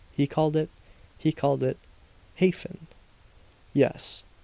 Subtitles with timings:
[0.11, 0.71] He called it
[1.35, 1.77] called it
[2.33, 2.87] Hafen!"
[3.71, 4.23] "Yes.